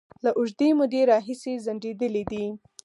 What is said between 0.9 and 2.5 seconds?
راهیسې ځنډيدلې دي